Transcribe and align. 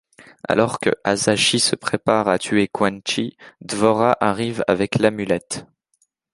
Alors 0.47 0.79
que 0.79 0.89
Hasashi 1.03 1.59
se 1.59 1.75
prépare 1.75 2.27
à 2.27 2.39
tuer 2.39 2.67
Quan 2.67 3.01
Chi, 3.07 3.37
D'Vorah 3.61 4.17
arrive 4.19 4.63
avec 4.67 4.95
l'amulette. 4.97 5.67